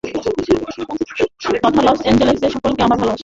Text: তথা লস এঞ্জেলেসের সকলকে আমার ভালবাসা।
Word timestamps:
তথা 1.63 1.81
লস 1.87 1.99
এঞ্জেলেসের 2.09 2.51
সকলকে 2.55 2.81
আমার 2.83 2.97
ভালবাসা। 3.01 3.19